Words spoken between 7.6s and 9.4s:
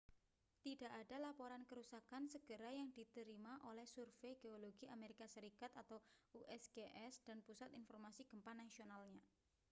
informasi gempa nasionalnya